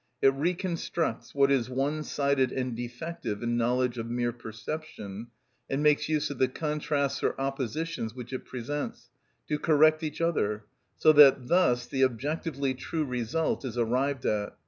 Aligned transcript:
It 0.19 0.29
reconstructs 0.29 1.35
what 1.35 1.51
is 1.51 1.69
one 1.69 2.01
sided 2.01 2.51
and 2.51 2.75
defective 2.75 3.43
in 3.43 3.55
knowledge 3.55 3.99
of 3.99 4.09
mere 4.09 4.31
perception, 4.33 5.27
and 5.69 5.83
makes 5.83 6.09
use 6.09 6.31
of 6.31 6.39
the 6.39 6.47
contrasts 6.47 7.21
or 7.21 7.39
oppositions 7.39 8.15
which 8.15 8.33
it 8.33 8.43
presents, 8.43 9.11
to 9.47 9.59
correct 9.59 10.01
each 10.01 10.19
other, 10.19 10.65
so 10.95 11.13
that 11.13 11.49
thus 11.49 11.85
the 11.85 12.03
objectively 12.03 12.73
true 12.73 13.05
result 13.05 13.63
is 13.63 13.77
arrived 13.77 14.25
at. 14.25 14.57